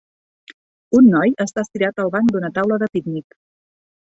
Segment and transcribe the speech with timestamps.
[0.99, 3.39] Un noi està estirat al banc d'una taula de pícnic.